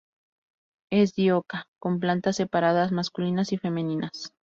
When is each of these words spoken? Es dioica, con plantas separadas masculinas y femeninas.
Es 0.89 1.13
dioica, 1.13 1.67
con 1.77 1.99
plantas 1.99 2.37
separadas 2.37 2.91
masculinas 2.91 3.51
y 3.51 3.59
femeninas. 3.59 4.33